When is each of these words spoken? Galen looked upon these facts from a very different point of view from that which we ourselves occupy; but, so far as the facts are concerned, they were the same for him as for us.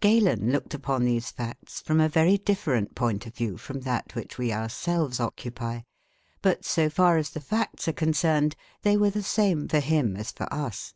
Galen 0.00 0.50
looked 0.50 0.72
upon 0.72 1.04
these 1.04 1.30
facts 1.30 1.82
from 1.82 2.00
a 2.00 2.08
very 2.08 2.38
different 2.38 2.94
point 2.94 3.26
of 3.26 3.34
view 3.34 3.58
from 3.58 3.80
that 3.80 4.14
which 4.14 4.38
we 4.38 4.50
ourselves 4.50 5.20
occupy; 5.20 5.82
but, 6.40 6.64
so 6.64 6.88
far 6.88 7.18
as 7.18 7.28
the 7.28 7.38
facts 7.42 7.86
are 7.86 7.92
concerned, 7.92 8.56
they 8.80 8.96
were 8.96 9.10
the 9.10 9.22
same 9.22 9.68
for 9.68 9.80
him 9.80 10.16
as 10.16 10.32
for 10.32 10.50
us. 10.50 10.94